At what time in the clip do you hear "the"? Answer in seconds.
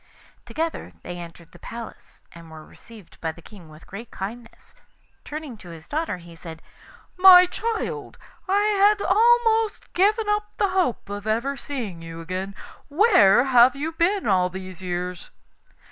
1.51-1.59, 3.31-3.39, 10.57-10.69